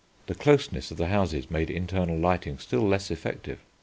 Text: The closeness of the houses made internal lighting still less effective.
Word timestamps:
The 0.25 0.33
closeness 0.33 0.89
of 0.89 0.97
the 0.97 1.09
houses 1.09 1.51
made 1.51 1.69
internal 1.69 2.17
lighting 2.17 2.57
still 2.57 2.81
less 2.81 3.11
effective. 3.11 3.59